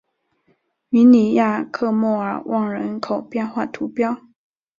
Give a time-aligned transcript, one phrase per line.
[0.89, 4.01] 米尼亚克莫尔旺人口变化图示